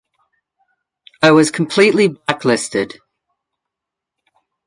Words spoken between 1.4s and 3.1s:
completely black-listed.